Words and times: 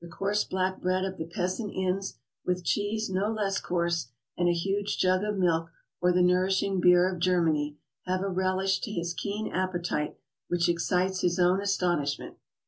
The 0.01 0.07
coarse 0.07 0.43
black 0.43 0.81
bread 0.81 1.05
of 1.05 1.17
the 1.17 1.27
peasant 1.27 1.73
inns, 1.75 2.15
with 2.43 2.65
cheese 2.65 3.07
no 3.07 3.31
less 3.31 3.59
coarse, 3.61 4.07
and 4.35 4.49
a 4.49 4.51
huge 4.51 4.97
jug 4.97 5.23
of 5.23 5.37
milk 5.37 5.69
or 6.01 6.11
the 6.11 6.23
nourishing 6.23 6.79
beer 6.79 7.07
of 7.07 7.19
Germany, 7.19 7.77
have 8.07 8.21
a 8.23 8.27
relish 8.29 8.79
to 8.79 8.91
his 8.91 9.13
keen 9.13 9.51
appetite 9.51 10.17
which 10.47 10.67
excites 10.67 11.21
his 11.21 11.37
own 11.37 11.61
astonishment. 11.61 12.37